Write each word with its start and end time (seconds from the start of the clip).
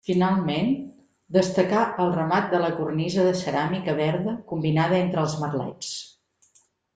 Finalment, 0.07 0.69
destacar 1.35 1.81
el 2.05 2.09
remat 2.15 2.47
de 2.53 2.61
la 2.63 2.71
cornisa 2.77 3.27
de 3.27 3.35
ceràmica 3.43 3.95
verda 4.01 4.35
combinada 4.53 4.99
entre 5.03 5.23
els 5.27 5.37
merlets. 5.45 5.93